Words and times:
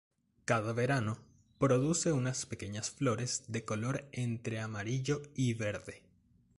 Cada 0.45 0.73
verano, 0.73 1.19
produce 1.59 2.11
unas 2.11 2.47
pequeñas 2.47 2.89
flores 2.89 3.43
de 3.49 3.63
color 3.65 4.07
entre 4.13 4.59
amarillo 4.59 5.21
y 5.35 5.53
verde. 5.53 6.01